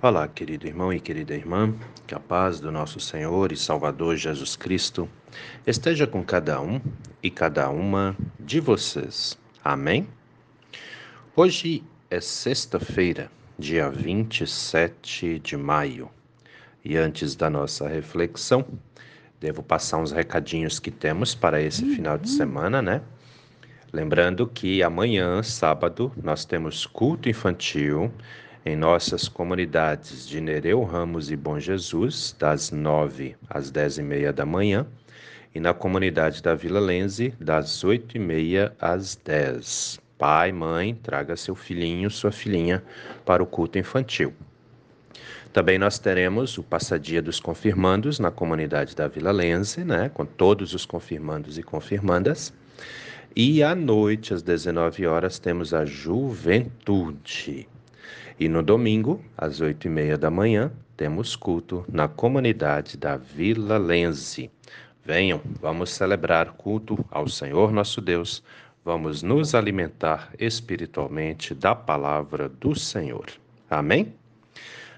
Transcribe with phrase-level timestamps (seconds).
[0.00, 1.74] Olá, querido irmão e querida irmã,
[2.06, 5.08] que a paz do nosso Senhor e Salvador Jesus Cristo
[5.66, 6.80] esteja com cada um
[7.20, 9.36] e cada uma de vocês.
[9.64, 10.06] Amém?
[11.34, 16.08] Hoje é sexta-feira, dia 27 de maio,
[16.84, 18.64] e antes da nossa reflexão,
[19.40, 23.02] devo passar uns recadinhos que temos para esse final de semana, né?
[23.92, 28.12] Lembrando que amanhã, sábado, nós temos culto infantil
[28.68, 34.30] em nossas comunidades de Nereu Ramos e Bom Jesus, das 9 às 10 e meia
[34.30, 34.86] da manhã,
[35.54, 39.98] e na comunidade da Vila Lenze, das 8 e meia às 10.
[40.18, 42.84] Pai, mãe, traga seu filhinho, sua filhinha
[43.24, 44.34] para o culto infantil.
[45.50, 50.74] Também nós teremos o Passadia dos Confirmandos na comunidade da Vila Lenze, né, com todos
[50.74, 52.52] os confirmandos e confirmandas.
[53.34, 57.66] E à noite, às 19 horas, temos a Juventude.
[58.40, 63.78] E no domingo, às oito e meia da manhã, temos culto na comunidade da Vila
[63.78, 64.48] Lense.
[65.04, 68.40] Venham, vamos celebrar culto ao Senhor nosso Deus,
[68.84, 73.26] vamos nos alimentar espiritualmente da palavra do Senhor.
[73.68, 74.14] Amém?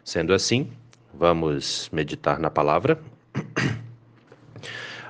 [0.05, 0.71] Sendo assim,
[1.15, 3.01] vamos meditar na palavra.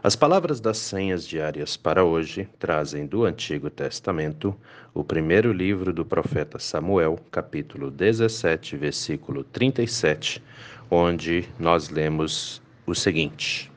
[0.02, 4.56] As palavras das senhas diárias para hoje trazem do Antigo Testamento
[4.94, 10.42] o primeiro livro do profeta Samuel, capítulo 17, versículo 37,
[10.90, 13.70] onde nós lemos o seguinte: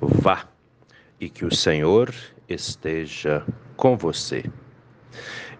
[0.00, 0.48] Vá
[1.20, 2.14] e que o Senhor
[2.48, 3.44] esteja
[3.76, 4.44] com você.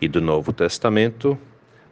[0.01, 1.39] E do Novo Testamento,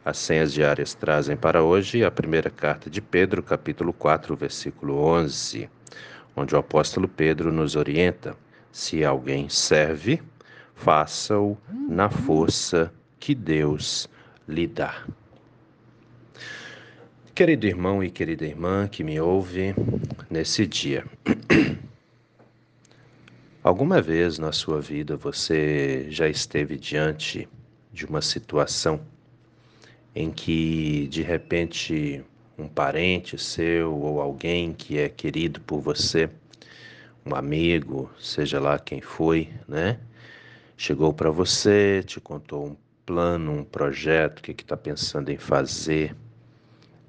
[0.03, 5.69] as senhas diárias trazem para hoje a primeira carta de Pedro, capítulo 4, versículo 11
[6.35, 8.35] onde o apóstolo Pedro nos orienta:
[8.71, 10.21] se alguém serve,
[10.75, 11.57] faça-o
[11.89, 14.09] na força que Deus
[14.47, 15.05] lhe dá.
[17.33, 19.73] Querido irmão e querida irmã que me ouve
[20.29, 21.05] nesse dia,
[23.63, 27.47] alguma vez na sua vida você já esteve diante
[27.91, 29.01] de uma situação
[30.13, 32.23] em que de repente
[32.61, 36.29] um parente seu ou alguém que é querido por você,
[37.25, 39.99] um amigo, seja lá quem foi, né?
[40.77, 46.15] Chegou para você, te contou um plano, um projeto, o que está pensando em fazer,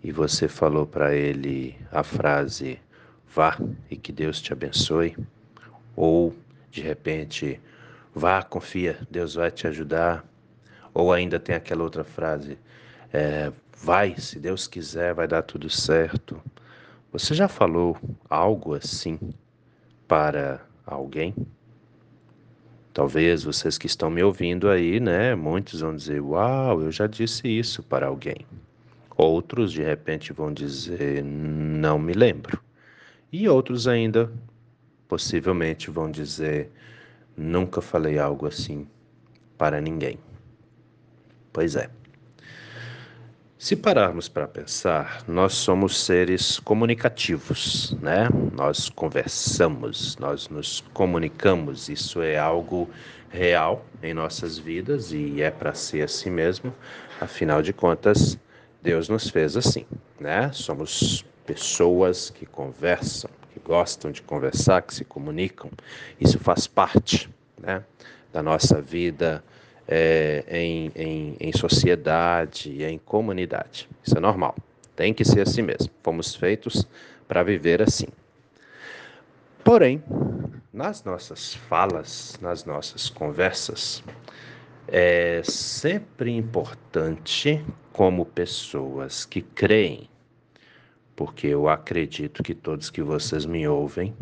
[0.02, 2.78] e você falou para ele a frase:
[3.34, 3.58] vá
[3.90, 5.16] e que Deus te abençoe,
[5.94, 6.34] ou
[6.70, 7.60] de repente,
[8.14, 10.24] vá, confia, Deus vai te ajudar,
[10.94, 12.58] ou ainda tem aquela outra frase:
[13.12, 16.40] é, vai, se Deus quiser, vai dar tudo certo.
[17.12, 17.96] Você já falou
[18.28, 19.18] algo assim
[20.08, 21.34] para alguém?
[22.94, 25.34] Talvez vocês que estão me ouvindo aí, né?
[25.34, 28.46] Muitos vão dizer: Uau, eu já disse isso para alguém.
[29.16, 32.60] Outros, de repente, vão dizer: Não me lembro.
[33.30, 34.30] E outros ainda,
[35.06, 36.70] possivelmente, vão dizer:
[37.36, 38.86] Nunca falei algo assim
[39.56, 40.18] para ninguém.
[41.52, 41.90] Pois é.
[43.62, 48.28] Se pararmos para pensar, nós somos seres comunicativos, né?
[48.52, 52.90] Nós conversamos, nós nos comunicamos, isso é algo
[53.30, 56.74] real em nossas vidas e é para ser assim mesmo.
[57.20, 58.36] Afinal de contas,
[58.82, 59.86] Deus nos fez assim,
[60.18, 60.50] né?
[60.52, 65.70] Somos pessoas que conversam, que gostam de conversar, que se comunicam.
[66.20, 67.84] Isso faz parte, né,
[68.32, 69.40] da nossa vida
[69.94, 73.90] é, em, em, em sociedade, em comunidade.
[74.02, 74.56] Isso é normal.
[74.96, 75.90] Tem que ser assim mesmo.
[76.02, 76.88] Fomos feitos
[77.28, 78.06] para viver assim.
[79.62, 80.02] Porém,
[80.72, 84.02] nas nossas falas, nas nossas conversas,
[84.88, 90.08] é sempre importante, como pessoas que creem,
[91.14, 94.14] porque eu acredito que todos que vocês me ouvem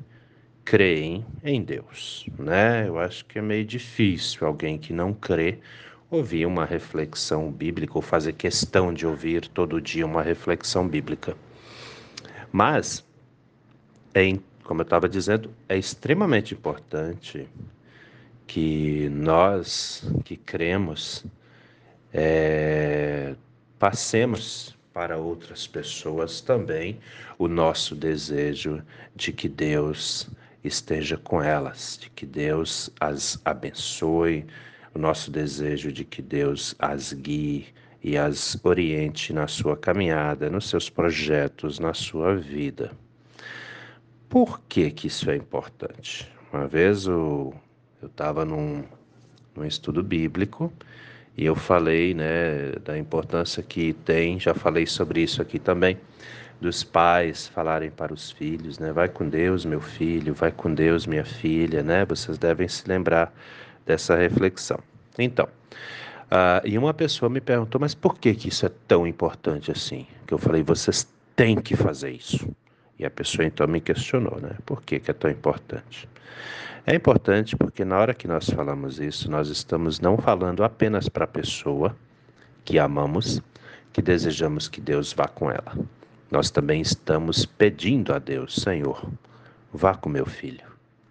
[0.64, 2.86] creem em Deus, né?
[2.88, 5.58] Eu acho que é meio difícil alguém que não crê
[6.10, 11.36] ouvir uma reflexão bíblica ou fazer questão de ouvir todo dia uma reflexão bíblica.
[12.52, 13.04] Mas,
[14.12, 17.48] é, como eu estava dizendo, é extremamente importante
[18.46, 21.24] que nós que cremos
[22.12, 23.36] é,
[23.78, 26.98] passemos para outras pessoas também
[27.38, 28.82] o nosso desejo
[29.14, 30.28] de que Deus
[30.62, 34.46] esteja com elas, de que Deus as abençoe,
[34.94, 37.66] o nosso desejo de que Deus as guie
[38.02, 42.92] e as oriente na sua caminhada, nos seus projetos, na sua vida.
[44.28, 46.30] Por que, que isso é importante?
[46.52, 47.54] Uma vez eu
[48.02, 48.84] estava num,
[49.54, 50.72] num estudo bíblico
[51.36, 55.98] e eu falei né, da importância que tem, já falei sobre isso aqui também,
[56.60, 58.92] dos pais falarem para os filhos, né?
[58.92, 62.04] Vai com Deus, meu filho, vai com Deus, minha filha, né?
[62.04, 63.32] Vocês devem se lembrar
[63.86, 64.78] dessa reflexão.
[65.18, 69.72] Então, uh, e uma pessoa me perguntou, mas por que, que isso é tão importante
[69.72, 70.06] assim?
[70.26, 72.48] Que eu falei, vocês têm que fazer isso.
[72.98, 74.56] E a pessoa então me questionou, né?
[74.66, 76.06] Por que, que é tão importante?
[76.86, 81.24] É importante porque na hora que nós falamos isso, nós estamos não falando apenas para
[81.24, 81.96] a pessoa
[82.64, 83.40] que amamos,
[83.92, 85.72] que desejamos que Deus vá com ela.
[86.30, 89.10] Nós também estamos pedindo a Deus, Senhor,
[89.72, 90.64] vá com meu filho,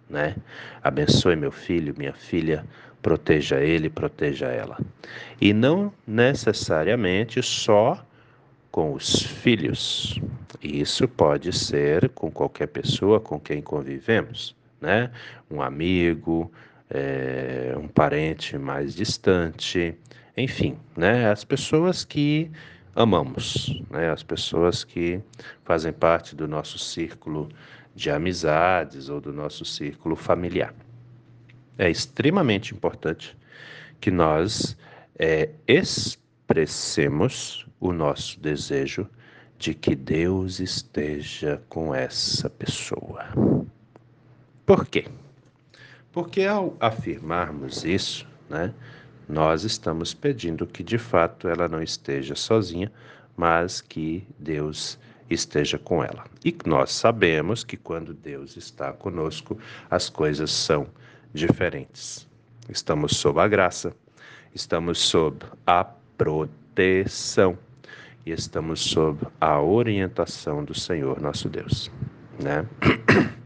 [0.08, 0.34] né?
[0.82, 2.64] Abençoe meu filho, minha filha,
[3.02, 4.78] proteja ele, proteja ela.
[5.40, 8.02] E não necessariamente só
[8.70, 10.18] com os filhos.
[10.62, 15.10] Isso pode ser com qualquer pessoa com quem convivemos, né?
[15.50, 16.50] Um amigo,
[16.88, 19.94] é, um parente mais distante,
[20.36, 21.30] enfim, né?
[21.30, 22.50] As pessoas que
[23.00, 24.10] amamos, né?
[24.10, 25.20] As pessoas que
[25.64, 27.48] fazem parte do nosso círculo
[27.94, 30.74] de amizades ou do nosso círculo familiar.
[31.76, 33.36] É extremamente importante
[34.00, 34.76] que nós
[35.18, 39.06] é, expressemos o nosso desejo
[39.58, 43.26] de que Deus esteja com essa pessoa.
[44.64, 45.06] Por quê?
[46.12, 48.72] Porque ao afirmarmos isso, né,
[49.30, 52.90] nós estamos pedindo que de fato ela não esteja sozinha,
[53.36, 54.98] mas que Deus
[55.30, 56.24] esteja com ela.
[56.44, 59.56] E nós sabemos que quando Deus está conosco,
[59.88, 60.88] as coisas são
[61.32, 62.28] diferentes.
[62.68, 63.94] Estamos sob a graça,
[64.54, 67.56] estamos sob a proteção
[68.26, 71.90] e estamos sob a orientação do Senhor nosso Deus,
[72.42, 72.66] né?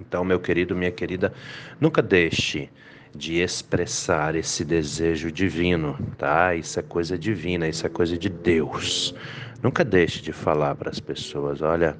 [0.00, 1.32] Então, meu querido, minha querida,
[1.80, 2.70] nunca deixe
[3.14, 6.54] de expressar esse desejo divino, tá?
[6.54, 9.14] Isso é coisa divina, isso é coisa de Deus.
[9.62, 11.96] Nunca deixe de falar para as pessoas, olha,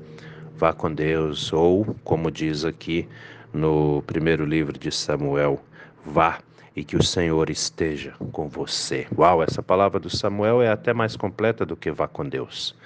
[0.57, 3.09] vá com Deus, ou como diz aqui
[3.53, 5.61] no primeiro livro de Samuel,
[6.05, 6.39] vá
[6.77, 9.07] e que o Senhor esteja com você.
[9.17, 12.77] Uau, essa palavra do Samuel é até mais completa do que vá com Deus,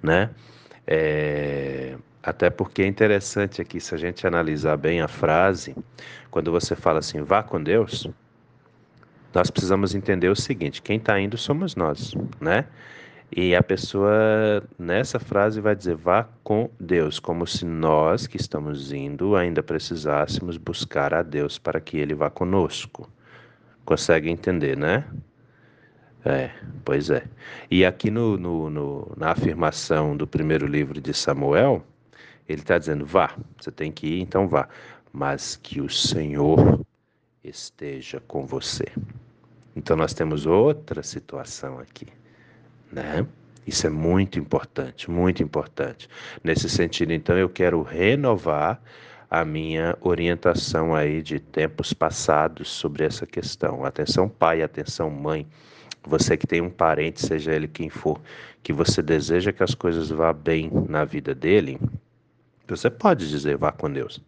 [0.00, 0.30] né?
[0.86, 5.74] É, até porque é interessante aqui, se a gente analisar bem a frase,
[6.30, 8.06] quando você fala assim, vá com Deus,
[9.32, 12.66] nós precisamos entender o seguinte: quem está indo somos nós, né?
[13.34, 18.92] E a pessoa nessa frase vai dizer vá com Deus, como se nós que estamos
[18.92, 23.08] indo ainda precisássemos buscar a Deus para que Ele vá conosco.
[23.84, 25.04] Consegue entender, né?
[26.24, 26.50] É,
[26.84, 27.24] pois é.
[27.70, 31.84] E aqui no, no, no, na afirmação do primeiro livro de Samuel,
[32.48, 34.68] ele está dizendo: vá, você tem que ir, então vá,
[35.12, 36.80] mas que o Senhor
[37.42, 38.86] esteja com você.
[39.74, 42.06] Então nós temos outra situação aqui,
[42.92, 43.26] né?
[43.66, 46.08] Isso é muito importante, muito importante.
[46.42, 48.82] Nesse sentido, então, eu quero renovar
[49.30, 53.84] a minha orientação aí de tempos passados sobre essa questão.
[53.84, 55.46] Atenção pai, atenção mãe,
[56.02, 58.20] você que tem um parente, seja ele quem for,
[58.62, 61.78] que você deseja que as coisas vá bem na vida dele,
[62.70, 64.20] você pode dizer vá com Deus.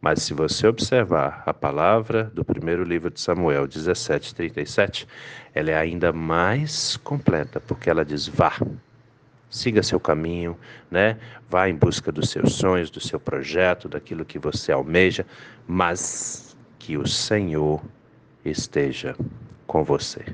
[0.00, 5.06] Mas se você observar a palavra do primeiro livro de Samuel 17:37,
[5.54, 8.52] ela é ainda mais completa, porque ela diz vá
[9.52, 10.58] siga seu caminho,
[10.90, 11.18] né?
[11.48, 15.26] Vá em busca dos seus sonhos, do seu projeto, daquilo que você almeja,
[15.68, 17.80] mas que o Senhor
[18.44, 19.14] esteja
[19.66, 20.24] com você.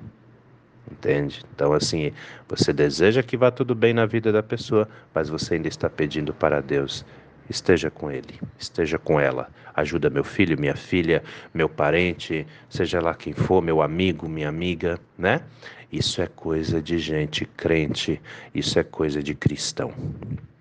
[0.91, 1.45] Entende?
[1.53, 2.13] Então, assim,
[2.49, 6.33] você deseja que vá tudo bem na vida da pessoa, mas você ainda está pedindo
[6.33, 7.05] para Deus
[7.49, 9.49] esteja com ele, esteja com ela.
[9.75, 11.23] Ajuda meu filho, minha filha,
[11.55, 15.43] meu parente, seja lá quem for, meu amigo, minha amiga, né?
[15.91, 18.21] Isso é coisa de gente crente,
[18.55, 19.93] isso é coisa de cristão.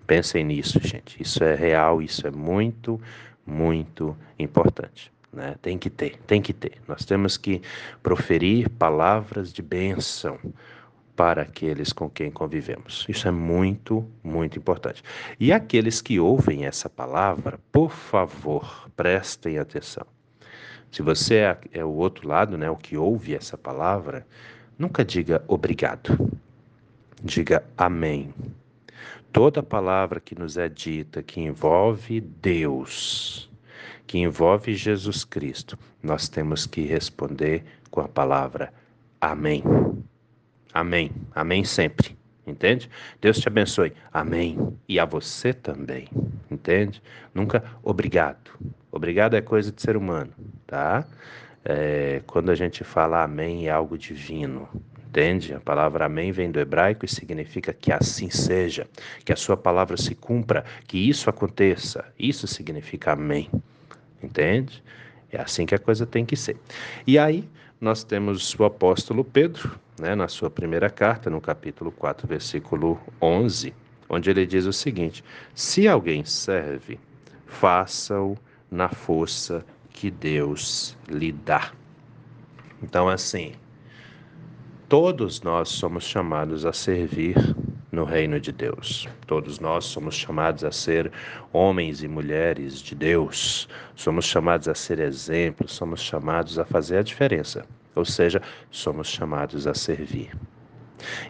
[0.06, 1.22] Pensem nisso, gente.
[1.22, 2.98] Isso é real, isso é muito,
[3.44, 5.12] muito importante.
[5.30, 5.54] Né?
[5.60, 6.78] Tem que ter, tem que ter.
[6.88, 7.60] Nós temos que
[8.02, 10.38] proferir palavras de bênção
[11.18, 13.04] para aqueles com quem convivemos.
[13.08, 15.02] Isso é muito, muito importante.
[15.40, 20.06] E aqueles que ouvem essa palavra, por favor, prestem atenção.
[20.92, 24.24] Se você é, é o outro lado, né, o que ouve essa palavra,
[24.78, 26.30] nunca diga obrigado.
[27.20, 28.32] Diga amém.
[29.32, 33.50] Toda palavra que nos é dita que envolve Deus,
[34.06, 38.72] que envolve Jesus Cristo, nós temos que responder com a palavra
[39.20, 39.64] amém.
[40.72, 41.10] Amém.
[41.34, 42.16] Amém sempre.
[42.46, 42.88] Entende?
[43.20, 43.92] Deus te abençoe.
[44.12, 44.58] Amém.
[44.88, 46.08] E a você também.
[46.50, 47.02] Entende?
[47.34, 48.50] Nunca obrigado.
[48.90, 50.32] Obrigado é coisa de ser humano,
[50.66, 51.06] tá?
[51.64, 54.66] É, quando a gente fala amém é algo divino,
[55.08, 55.54] Entende?
[55.54, 58.86] A palavra amém vem do hebraico e significa que assim seja,
[59.24, 62.04] que a sua palavra se cumpra, que isso aconteça.
[62.18, 63.50] Isso significa amém.
[64.22, 64.82] Entende?
[65.32, 66.58] É assim que a coisa tem que ser.
[67.06, 67.48] E aí,
[67.80, 73.74] nós temos o apóstolo Pedro, né, na sua primeira carta, no capítulo 4, versículo 11,
[74.08, 75.24] onde ele diz o seguinte:
[75.54, 76.98] Se alguém serve,
[77.46, 78.36] faça-o
[78.70, 81.72] na força que Deus lhe dá.
[82.82, 83.52] Então, assim,
[84.88, 87.36] todos nós somos chamados a servir
[87.90, 89.08] no reino de Deus.
[89.26, 91.10] Todos nós somos chamados a ser
[91.52, 93.68] homens e mulheres de Deus.
[93.96, 97.66] Somos chamados a ser exemplos, somos chamados a fazer a diferença.
[97.98, 98.40] Ou seja,
[98.70, 100.30] somos chamados a servir.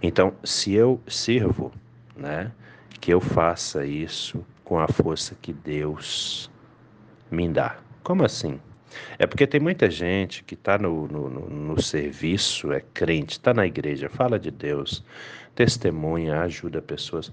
[0.02, 1.72] Então, se eu sirvo,
[2.16, 2.52] né,
[3.00, 6.50] que eu faça isso com a força que Deus
[7.30, 7.78] me dá.
[8.02, 8.60] Como assim?
[9.18, 13.66] É porque tem muita gente que está no, no, no, serviço, é crente, está na
[13.66, 15.04] igreja, fala de Deus,
[15.54, 17.30] testemunha, ajuda pessoas,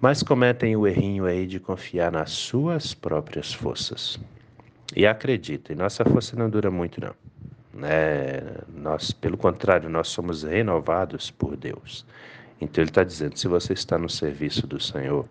[0.00, 4.18] mas cometem o errinho aí de confiar nas suas próprias forças.
[4.94, 7.14] E acreditem, nossa força não dura muito não.
[7.76, 8.40] Né?
[8.74, 12.06] Nós, pelo contrário, nós somos renovados por Deus.
[12.60, 15.28] Então ele está dizendo: se você está no serviço do Senhor,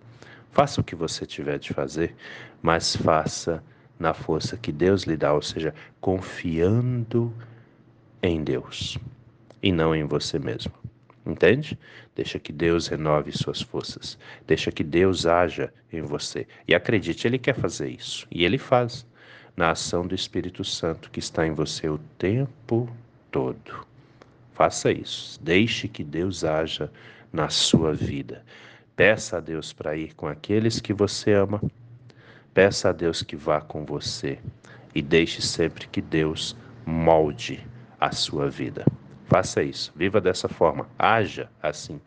[0.51, 2.15] faça o que você tiver de fazer,
[2.61, 3.63] mas faça
[3.99, 7.33] na força que Deus lhe dá, ou seja, confiando
[8.21, 8.97] em Deus
[9.63, 10.73] e não em você mesmo.
[11.25, 11.79] Entende?
[12.15, 14.15] Deixa que Deus renove suas forças.
[14.45, 16.45] Deixa que Deus haja em você.
[16.67, 18.27] E acredite, Ele quer fazer isso.
[18.29, 19.07] E Ele faz
[19.55, 22.89] na ação do Espírito Santo que está em você o tempo
[23.31, 23.85] todo.
[24.53, 25.39] Faça isso.
[25.41, 26.91] Deixe que Deus haja
[27.31, 28.43] na sua vida.
[28.95, 31.61] Peça a Deus para ir com aqueles que você ama
[32.55, 34.39] Peça a Deus que vá com você
[34.95, 37.67] e deixe sempre que Deus molde
[37.99, 38.85] a sua vida.
[39.25, 41.99] Faça isso, viva dessa forma, haja assim.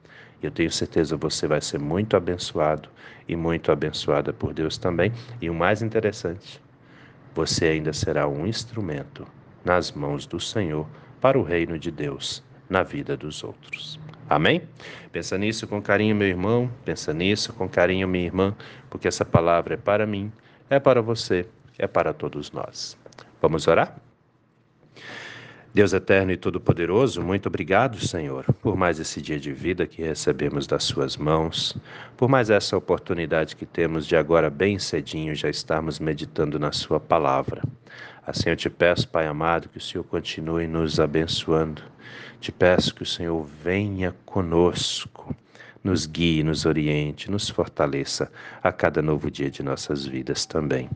[0.43, 2.89] Eu tenho certeza você vai ser muito abençoado
[3.29, 5.13] e muito abençoada por Deus também.
[5.39, 6.59] E o mais interessante,
[7.35, 9.27] você ainda será um instrumento
[9.65, 10.87] nas mãos do Senhor
[11.21, 13.99] para o reino de Deus na vida dos outros.
[14.29, 14.63] Amém?
[15.11, 16.71] Pensa nisso com carinho, meu irmão.
[16.85, 18.55] Pensa nisso com carinho, minha irmã,
[18.91, 20.31] porque essa palavra é para mim,
[20.69, 21.47] é para você,
[21.79, 22.97] é para todos nós.
[23.41, 24.08] Vamos orar?
[25.73, 30.67] Deus eterno e todo-poderoso, muito obrigado, Senhor, por mais esse dia de vida que recebemos
[30.67, 31.77] das Suas mãos,
[32.17, 36.99] por mais essa oportunidade que temos de agora, bem cedinho, já estarmos meditando na Sua
[36.99, 37.63] palavra.
[38.27, 41.83] Assim eu te peço, Pai amado, que o Senhor continue nos abençoando.
[42.41, 45.37] Te peço que o Senhor venha conosco,
[45.83, 48.31] nos guie, nos oriente, nos fortaleça
[48.63, 50.89] a cada novo dia de nossas vidas também.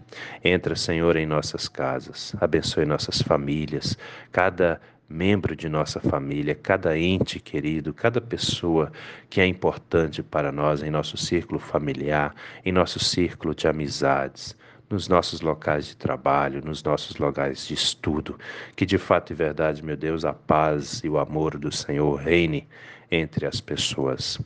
[0.44, 3.96] Entra, Senhor, em nossas casas, abençoe nossas famílias,
[4.30, 8.90] cada membro de nossa família, cada ente querido, cada pessoa
[9.28, 12.34] que é importante para nós em nosso círculo familiar,
[12.64, 14.56] em nosso círculo de amizades
[14.92, 18.38] nos nossos locais de trabalho, nos nossos locais de estudo,
[18.76, 22.68] que de fato e verdade, meu Deus, a paz e o amor do Senhor reine
[23.10, 24.38] entre as pessoas.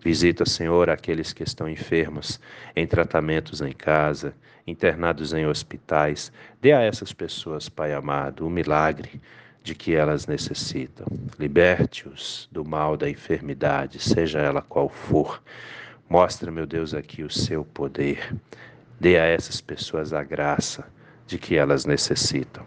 [0.00, 2.38] Visita, Senhor, aqueles que estão enfermos,
[2.76, 4.34] em tratamentos em casa,
[4.66, 6.30] internados em hospitais.
[6.60, 9.18] Dê a essas pessoas, Pai amado, o milagre
[9.62, 11.06] de que elas necessitam.
[11.38, 15.42] Liberte-os do mal da enfermidade, seja ela qual for.
[16.10, 18.36] Mostra, meu Deus, aqui o seu poder.
[19.00, 20.84] Dê a essas pessoas a graça
[21.26, 22.64] de que elas necessitam.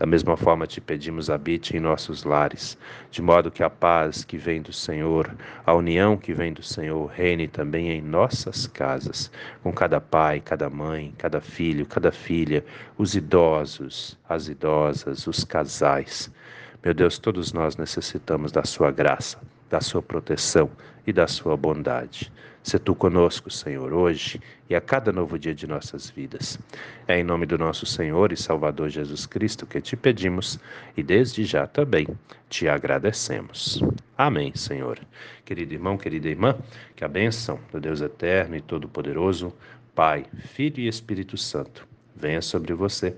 [0.00, 2.78] Da mesma forma, te pedimos, habite em nossos lares,
[3.10, 5.30] de modo que a paz que vem do Senhor,
[5.66, 9.30] a união que vem do Senhor, reine também em nossas casas,
[9.62, 12.64] com cada pai, cada mãe, cada filho, cada filha,
[12.96, 16.32] os idosos, as idosas, os casais.
[16.82, 19.38] Meu Deus, todos nós necessitamos da Sua graça,
[19.70, 20.68] da Sua proteção
[21.06, 22.30] e da Sua bondade.
[22.62, 26.58] Se tu conosco, Senhor, hoje e a cada novo dia de nossas vidas.
[27.08, 30.58] É em nome do nosso Senhor e Salvador Jesus Cristo que te pedimos
[30.94, 32.06] e desde já também
[32.50, 33.82] te agradecemos.
[34.16, 34.98] Amém, Senhor.
[35.42, 36.54] Querido irmão, querida irmã,
[36.94, 39.54] que a bênção do Deus eterno e todo-poderoso,
[39.94, 43.14] Pai, Filho e Espírito Santo, venha sobre você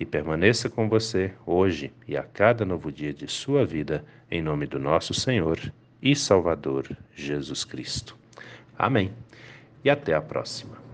[0.00, 4.66] e permaneça com você hoje e a cada novo dia de sua vida, em nome
[4.66, 5.60] do nosso Senhor
[6.06, 8.16] e Salvador Jesus Cristo.
[8.78, 9.12] Amém.
[9.82, 10.85] E até a próxima.